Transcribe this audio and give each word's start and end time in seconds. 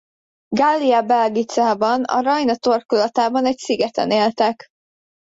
Gallia 0.47 1.01
Belgicában 1.01 2.03
a 2.03 2.21
Rajna 2.21 2.55
torkolatában 2.55 3.45
egy 3.45 3.57
szigeten 3.57 4.11
éltek. 4.11 4.67